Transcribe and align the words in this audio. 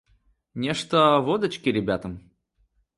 Нечто 0.55 1.21
водочки 1.27 1.69
ребятам? 1.77 2.13